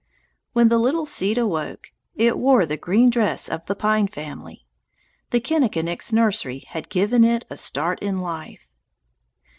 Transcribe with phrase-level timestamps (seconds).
[0.53, 4.65] When the little seed awoke, it wore the green dress of the pine family.
[5.29, 8.65] The kinnikinick's nursery had given it a start in life.